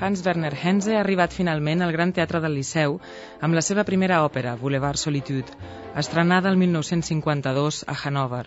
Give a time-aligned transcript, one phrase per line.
[0.00, 2.94] Hans Werner Henze ha arribat finalment al Gran Teatre del Liceu
[3.44, 5.56] amb la seva primera òpera, Boulevard Solitude,
[6.02, 8.46] estrenada el 1952 a Hannover,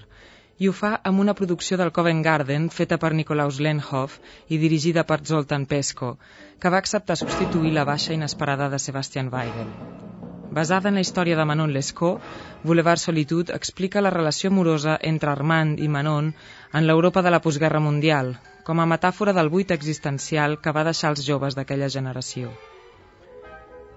[0.58, 4.16] i ho fa amb una producció del Covent Garden feta per Nikolaus Lenhoff
[4.50, 6.16] i dirigida per Zoltan Pesko,
[6.60, 9.70] que va acceptar substituir la baixa inesperada de Sebastian Weigel.
[10.58, 15.80] Basada en la història de Manon Lescaut, Boulevard Solitude explica la relació amorosa entre Armand
[15.80, 16.34] i Manon
[16.74, 21.12] en l'Europa de la postguerra mundial, com a metàfora del buit existencial que va deixar
[21.14, 22.52] els joves d'aquella generació.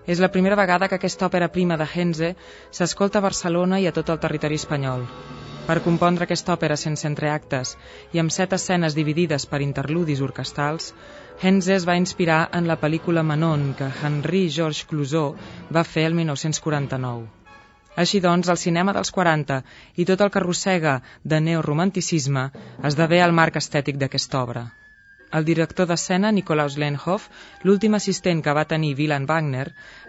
[0.06, 2.34] És la primera vegada que aquesta òpera prima de Henze
[2.70, 5.06] s'escolta a Barcelona i a tot el territori espanyol.
[5.67, 7.72] Per compondre aquesta òpera sense entreactes
[8.14, 10.92] i amb set escenes dividides per interludis orquestals,
[11.42, 16.14] Henze es va inspirar en la pel·lícula Manon que Henri Georges Clouzot va fer el
[16.22, 17.45] 1949.
[18.02, 19.62] Així doncs, el cinema dels 40
[19.97, 22.48] i tot el que arrossega de neoromanticisme
[22.91, 24.66] esdevé el marc estètic d'aquesta obra.
[25.36, 27.25] El director d'escena, Nikolaus Lenhoff,
[27.66, 29.66] l'últim assistent que va tenir Wieland Wagner,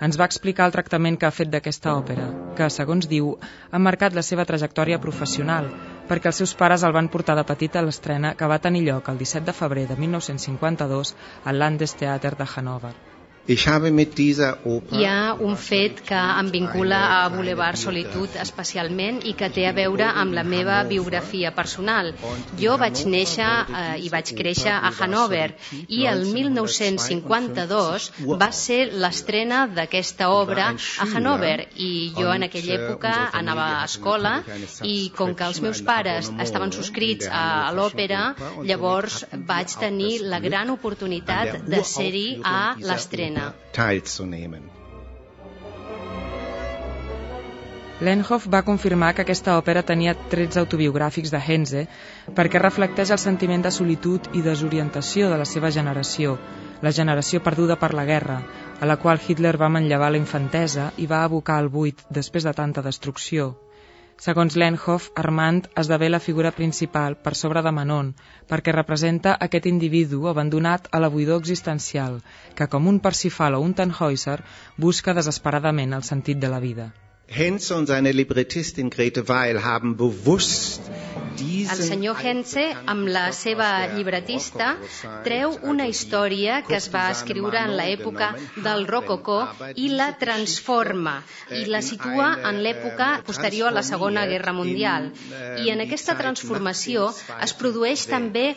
[0.08, 2.28] ens va explicar el tractament que ha fet d'aquesta òpera,
[2.60, 3.34] que, segons diu,
[3.72, 5.74] ha marcat la seva trajectòria professional,
[6.08, 9.10] perquè els seus pares el van portar de petit a l'estrena que va tenir lloc
[9.10, 12.98] el 17 de febrer de 1952 al Landestheater de Hannover.
[15.00, 19.72] Hi ha un fet que em vincula a Boulevard Solitud especialment i que té a
[19.78, 22.12] veure amb la meva biografia personal.
[22.60, 25.46] Jo vaig néixer eh, i vaig créixer a Hannover
[25.88, 28.10] i el 1952
[28.44, 34.34] va ser l'estrena d'aquesta obra a Hannover i jo en aquella època anava a escola
[34.84, 38.28] i com que els meus pares estaven subscrits a, a l'òpera,
[38.68, 43.37] llavors vaig tenir la gran oportunitat de ser-hi a l'estrena.
[43.76, 44.68] Teilzunehmen.
[48.00, 51.86] Lenhoff va confirmar que aquesta òpera tenia trets autobiogràfics de Henze
[52.38, 56.38] perquè reflecteix el sentiment de solitud i desorientació de la seva generació,
[56.86, 58.42] la generació perduda per la guerra,
[58.80, 62.54] a la qual Hitler va manllevar la infantesa i va abocar al buit després de
[62.54, 63.56] tanta destrucció.
[64.26, 68.10] Segons Lenhoff, Armand esdevé la figura principal per sobre de Manon,
[68.50, 72.18] perquè representa aquest individu abandonat a la buidor existencial,
[72.58, 74.40] que com un Parsifal o un Tannhäuser
[74.88, 76.94] busca desesperadament el sentit de la vida.
[77.28, 80.82] Henze und seine Librettistin Grete Weil haben bewusst
[81.38, 84.72] El senyor Henze, amb la seva llibretista,
[85.26, 88.32] treu una història que es va escriure en l'època
[88.66, 89.38] del rococó
[89.76, 91.18] i la transforma
[91.60, 95.12] i la situa en l'època posterior a la Segona Guerra Mundial.
[95.62, 97.12] I en aquesta transformació
[97.44, 98.48] es produeix també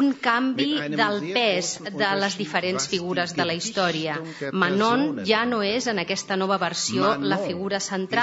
[0.00, 4.16] un canvi del pes de les diferents figures de la història.
[4.52, 8.19] Manon ja no és en aquesta nova versió la figura central,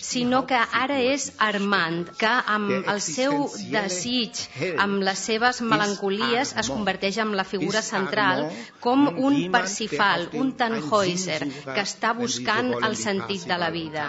[0.00, 4.42] sinó que ara és Armand, que amb el seu desig,
[4.82, 8.44] amb les seves melancolies, es converteix en la figura central
[8.80, 14.08] com un Parsifal, un Tannhäuser, que està buscant el sentit de la vida.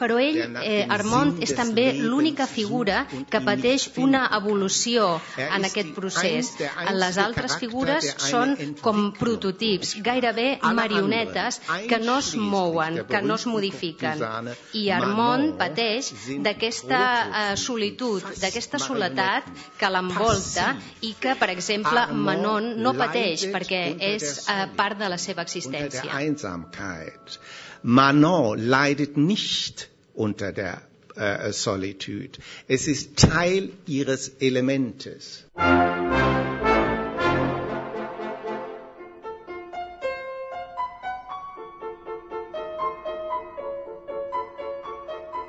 [0.00, 6.52] Però ell, eh, Armand, és també l'única figura que pateix una evolució en aquest procés.
[7.02, 13.46] Les altres figures són com prototips, gairebé marionetes que no es mouen, que no es
[13.46, 14.22] modifiquen.
[14.78, 16.10] I Armand pateix
[16.44, 19.48] d'aquesta eh, solitud, d'aquesta soledat
[19.80, 20.68] que l'envolta
[21.08, 23.82] i que, per exemple, Manon no pateix perquè
[24.12, 26.06] és eh, part de la seva existència.
[27.82, 30.82] Manon leidet nicht unter der
[31.16, 32.38] äh, Solitude.
[32.68, 35.44] Es ist Teil ihres Elementes.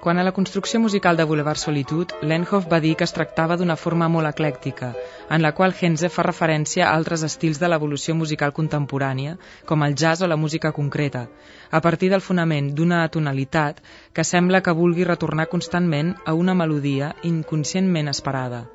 [0.04, 3.78] Quan a la construcció musical de Boulevard Solitude, Lenhoff va dir que es tractava d'una
[3.84, 4.90] forma molt eclèctica,
[5.32, 9.96] en la qual Henze fa referència a altres estils de l'evolució musical contemporània, com el
[9.96, 11.24] jazz o la música concreta,
[11.72, 13.80] a partir del fonament d'una atonalitat
[14.12, 18.66] que sembla que vulgui retornar constantment a una melodia inconscientment esperada.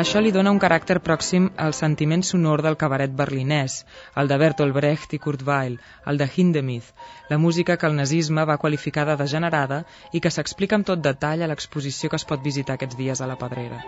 [0.00, 3.76] Això li dona un caràcter pròxim al sentiment sonor del cabaret berlinès,
[4.22, 5.78] el de Bertolt Brecht i Kurt Weill,
[6.12, 6.90] el de Hindemith,
[7.30, 11.46] la música que el nazisme va qualificar de degenerada i que s'explica amb tot detall
[11.46, 13.80] a l'exposició que es pot visitar aquests dies a la Pedrera.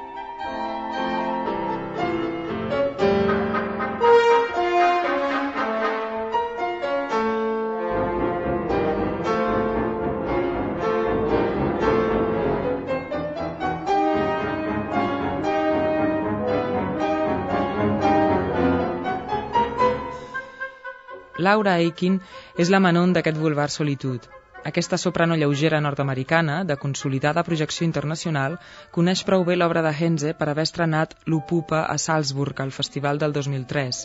[21.39, 22.17] Laura Aikin
[22.59, 24.25] és la Manon d'aquest Boulevard Solitud.
[24.69, 28.57] Aquesta soprano lleugera nord-americana, de consolidada projecció internacional,
[28.97, 33.37] coneix prou bé l'obra de Henze per haver estrenat L'Upupa a Salzburg al festival del
[33.37, 34.03] 2003.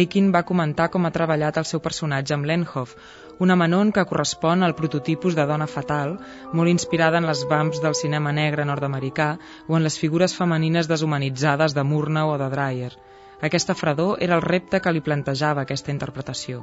[0.00, 2.98] Aikin va comentar com ha treballat el seu personatge amb Lenhoff,
[3.38, 6.18] una Manon que correspon al prototipus de dona fatal,
[6.52, 9.36] molt inspirada en les vamps del cinema negre nord-americà
[9.68, 12.96] o en les figures femenines deshumanitzades de Murnau o de Dreyer.
[13.44, 16.62] Aquesta fredor era el repte que li plantejava aquesta interpretació.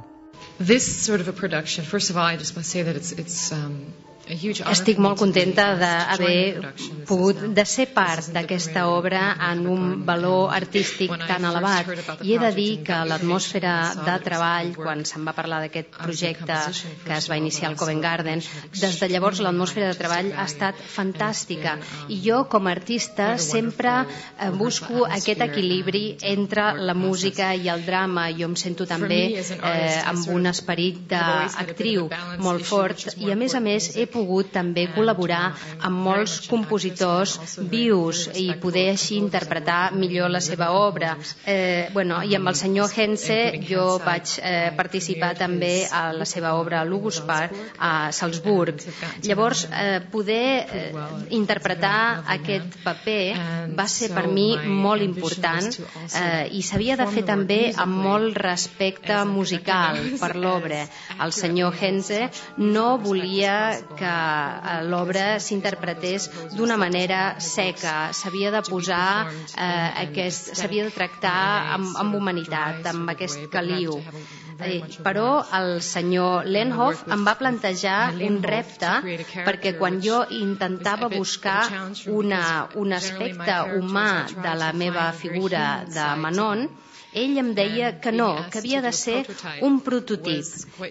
[0.58, 3.12] This sort of a production, first of all, I just want to say that it's,
[3.12, 3.76] it's um,
[4.28, 6.72] estic molt contenta d'haver
[7.08, 11.86] pogut de ser part d'aquesta obra en un valor artístic tan elevat.
[12.22, 16.58] i he de dir que l'atmosfera de treball quan se'n va parlar d'aquest projecte
[17.04, 18.42] que es va iniciar al Covent Garden
[18.80, 21.78] des de llavors l'atmosfera de treball ha estat fantàstica.
[22.08, 27.84] I jo com a artista sempre eh, busco aquest equilibri entre la música i el
[27.86, 28.28] drama.
[28.38, 32.08] Jo em sento també eh, amb un esperit d'actriu
[32.38, 33.06] molt fort.
[33.16, 35.42] i a més a més he pogut també col·laborar
[35.88, 37.38] amb molts compositors
[37.72, 41.16] vius i poder així interpretar millor la seva obra.
[41.46, 43.38] Eh, bueno, I amb el senyor Hense
[43.68, 47.42] jo vaig eh, participar també a la seva obra Luguspar
[47.78, 48.82] a Salzburg.
[49.24, 50.90] Llavors, eh, poder eh,
[51.30, 53.20] interpretar aquest paper
[53.76, 59.22] va ser per mi molt important eh, i s'havia de fer també amb molt respecte
[59.28, 60.82] musical per l'obra.
[61.22, 62.26] El senyor Hense
[62.58, 63.54] no volia
[63.98, 64.12] que que
[64.90, 71.40] l'obra s'interpretés d'una manera seca, s'havia de posar eh, aquest, s'havia de tractar
[71.78, 74.00] amb, amb humanitat, amb aquest caliu.
[74.62, 78.92] Eh, però el senyor Lenhoff em va plantejar un repte
[79.46, 81.60] perquè quan jo intentava buscar
[82.06, 82.44] una,
[82.84, 86.68] un aspecte humà de la meva figura de Manon,
[87.12, 89.18] ell em deia que no, que havia de ser
[89.60, 90.46] un prototip,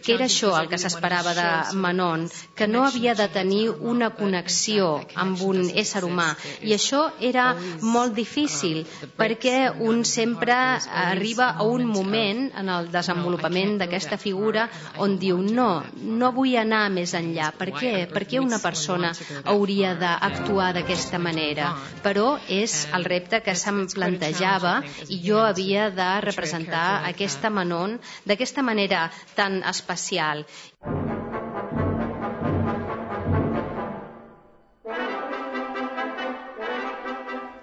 [0.06, 1.48] que era això el que s'esperava de
[1.82, 6.30] Manon, que no havia de tenir una connexió amb un ésser humà.
[6.62, 7.48] I això era
[7.82, 8.84] molt difícil,
[9.18, 14.68] perquè un sempre arriba a un moment en el desenvolupament d'aquesta figura
[15.02, 17.50] on diu no, no vull anar més enllà.
[17.58, 17.94] Per què?
[18.14, 19.14] Per què una persona
[19.56, 21.74] hauria d'actuar d'aquesta manera?
[22.06, 24.78] Però és el repte que se'm plantejava
[25.10, 29.06] i jo havia de representar aquesta Manon d'aquesta manera
[29.38, 30.44] tan especial.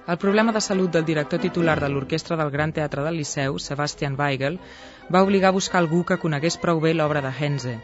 [0.08, 4.14] El problema de salut del director titular de l'orquestra del Gran Teatre del Liceu, Sebastian
[4.16, 4.56] Weigel,
[5.12, 7.74] va obligar a buscar algú que conegués prou bé l'obra de Henze.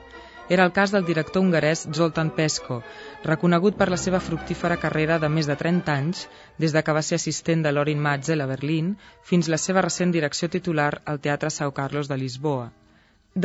[0.46, 2.82] Era el cas del director hongarès Zoltan Pesko,
[3.24, 6.26] reconegut per la seva fructífera carrera de més de 30 anys,
[6.60, 8.90] des de que va ser assistent de Lorin Matzel a Berlín
[9.30, 12.66] fins la seva recent direcció titular al Teatre São Carlos de Lisboa.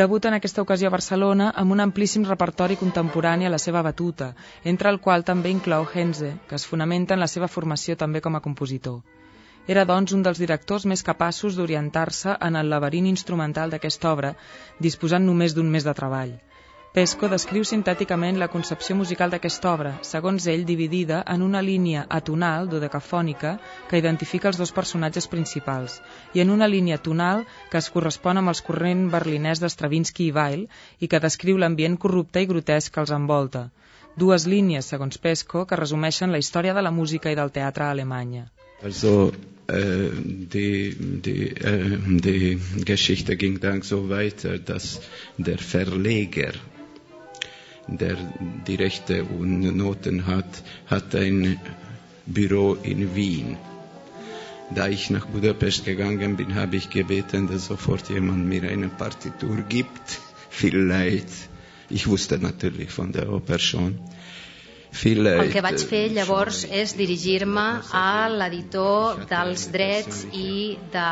[0.01, 4.33] Debuta en aquesta ocasió a Barcelona amb un amplíssim repertori contemporani a la seva batuta,
[4.65, 8.35] entre el qual també inclou Henze, que es fonamenta en la seva formació també com
[8.35, 8.99] a compositor.
[9.67, 14.35] Era, doncs, un dels directors més capaços d'orientar-se en el laberint instrumental d'aquesta obra,
[14.79, 16.37] disposant només d'un mes de treball.
[16.89, 22.65] Pesco descriu sintèticament la concepció musical d'aquesta obra, segons ell dividida en una línia atonal,
[22.71, 23.51] dodecafònica,
[23.89, 25.99] que identifica els dos personatges principals,
[26.33, 30.63] i en una línia tonal que es correspon amb els corrent berlinès d'Estravinsky i Weil
[30.99, 33.67] i que descriu l'ambient corrupte i grotesc que els envolta.
[34.17, 37.91] Dues línies, segons Pesco, que resumeixen la història de la música i del teatre a
[37.93, 38.47] Alemanya.
[38.81, 39.31] Also
[39.67, 40.09] äh,
[40.57, 44.99] die, die, äh, die Geschichte ging dann so weiter, dass
[45.37, 46.55] der Verleger
[47.97, 48.17] der
[48.67, 51.59] die Rechte und Noten hat, hat ein
[52.25, 53.57] Büro in Wien.
[54.73, 59.57] Da ich nach Budapest gegangen bin, habe ich gebeten, dass sofort jemand mir eine Partitur
[59.67, 60.19] gibt.
[60.49, 61.27] Vielleicht.
[61.89, 63.97] Ich wusste natürlich von der Oper schon.
[64.89, 67.65] El que vaig fer llavors és dirigir-me
[67.95, 71.11] a l'editor dels drets i de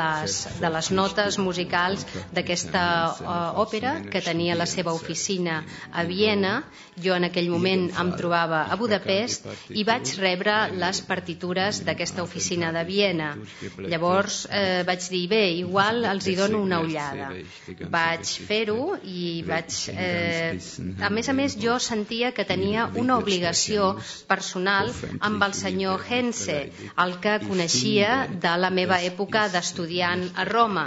[0.00, 5.62] les, de les notes musicals d'aquesta uh, òpera, que tenia la seva oficina
[5.92, 6.62] a Viena.
[7.02, 12.72] Jo en aquell moment em trobava a Budapest i vaig rebre les partitures d'aquesta oficina
[12.74, 13.30] de Viena.
[13.78, 17.30] Llavors eh, vaig dir, bé, igual els hi dono una ullada.
[17.88, 19.78] Vaig fer-ho i vaig...
[19.94, 20.58] Eh,
[21.00, 23.92] a més a més, jo sentia que tenia una obligació
[24.30, 24.92] personal
[25.30, 26.58] amb el senyor Hense,
[27.04, 28.14] el que coneixia
[28.46, 30.86] de la meva època d'estudiant a Roma.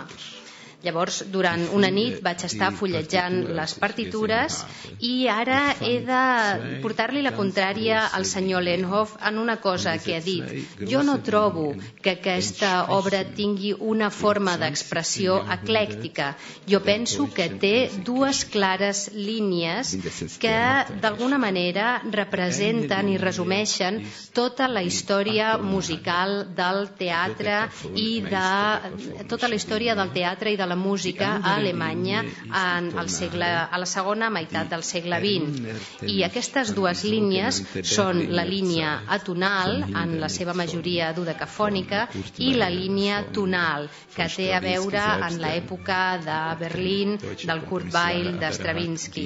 [0.85, 4.59] Llavors, durant una nit vaig estar fullejant les partitures
[5.01, 6.21] i ara he de
[6.83, 10.45] portar-li la contrària al senyor Lenhoff en una cosa que ha dit.
[10.91, 16.33] Jo no trobo que aquesta obra tingui una forma d'expressió eclèctica.
[16.69, 17.75] Jo penso que té
[18.05, 19.95] dues clares línies
[20.41, 20.55] que
[21.01, 24.03] d'alguna manera representen i resumeixen
[24.37, 27.65] tota la història musical del teatre
[27.95, 32.91] i de tota la història del teatre i de la la música a Alemanya en
[32.99, 36.09] el segle, a la segona meitat del segle XX.
[36.11, 42.07] I aquestes dues línies són la línia atonal, en la seva majoria dodecafònica,
[42.43, 48.33] i la línia tonal, que té a veure en l'època de Berlín, del Kurt Weill,
[48.41, 49.25] de Stravinsky.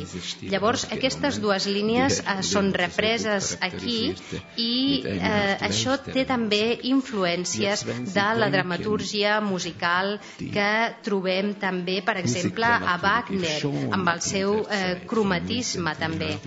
[0.53, 4.13] Llavors, aquestes dues línies eh, són represes aquí
[4.61, 4.73] i
[5.15, 10.69] eh, això té també influències de la dramatúrgia musical que
[11.05, 13.59] trobem trobem també, per exemple, a Wagner,
[13.95, 16.37] amb el seu eh, cromatisme també.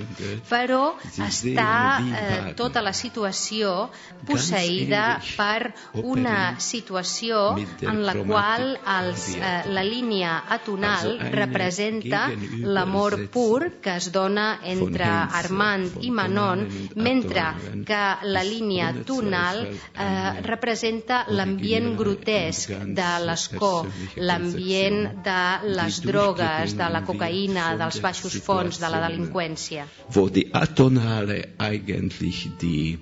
[0.48, 0.94] Però
[1.26, 3.90] està eh, tota la situació
[4.26, 5.72] posseïda per
[6.02, 12.28] una situació en la qual els, eh, la línia atonal representa
[12.62, 17.46] l'amor pur que es dona entre Armand i Manon, mentre
[17.86, 23.74] que la línia tonal eh, representa l'ambient grotesc de l'escó,
[24.16, 29.86] l'ambient ambient de les drogues, de la cocaïna, dels baixos fons, de la delinqüència.
[30.14, 32.98] Wo die Atonale eigentlich die,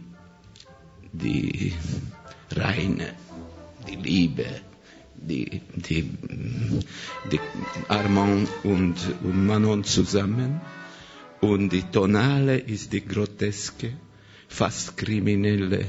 [1.13, 1.73] die
[2.57, 3.15] reine,
[3.87, 4.49] die Liebe,
[5.15, 6.03] die, die,
[7.31, 7.41] die
[7.89, 10.61] Armand und, und Manon zusammen?
[11.41, 13.95] Und die Tonale ist die groteske,
[14.49, 15.87] fast kriminelle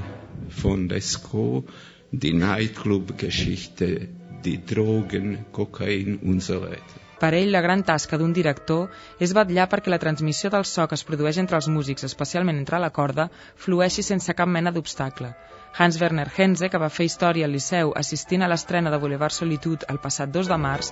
[0.50, 1.68] von Lescaut,
[2.12, 4.10] die Nightclub-Geschichte
[4.44, 7.02] die Drogen, Kokain und so weiter.
[7.22, 8.88] Per ell, la gran tasca d'un director
[9.22, 12.80] és vetllar perquè la transmissió del so que es produeix entre els músics, especialment entre
[12.82, 13.28] la corda,
[13.66, 15.30] flueixi sense cap mena d'obstacle.
[15.78, 19.88] Hans Werner Henze, que va fer història al Liceu assistint a l'estrena de Boulevard Solitude
[19.94, 20.90] el passat 2 de març,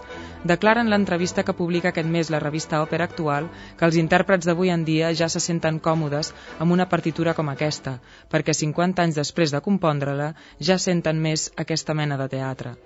[0.52, 4.70] declara en l'entrevista que publica aquest mes la revista Òpera Actual que els intèrprets d'avui
[4.76, 7.98] en dia ja se senten còmodes amb una partitura com aquesta,
[8.30, 10.32] perquè 50 anys després de compondre-la
[10.72, 12.78] ja senten més aquesta mena de teatre.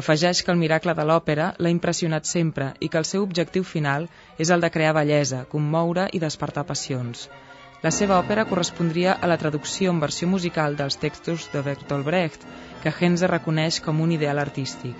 [0.00, 4.06] Afegeix que el miracle de l'òpera l'ha impressionat sempre i que el seu objectiu final
[4.44, 7.26] és el de crear bellesa, commoure i despertar passions.
[7.82, 12.48] La seva òpera correspondria a la traducció en versió musical dels textos de Bertolt Brecht,
[12.82, 14.96] que Henze reconeix com un ideal artístic.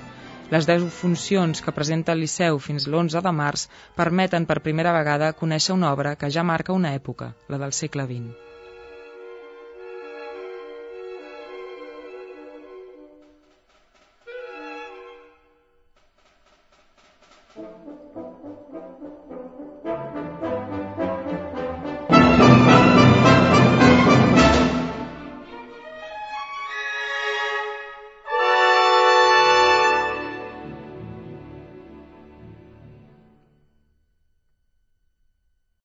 [0.53, 5.33] Les 10 funcions que presenta el Liceu fins l'11 de març permeten per primera vegada
[5.33, 8.52] conèixer una obra que ja marca una època, la del segle XX.